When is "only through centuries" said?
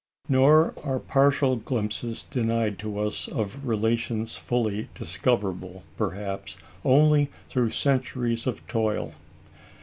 6.83-8.47